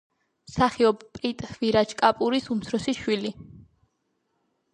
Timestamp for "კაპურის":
1.99-2.49